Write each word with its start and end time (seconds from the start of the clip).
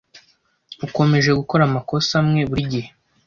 Ukomeje 0.85 1.29
gukora 1.39 1.63
amakosa 1.65 2.11
amwe 2.21 2.41
burigihe. 2.49 2.89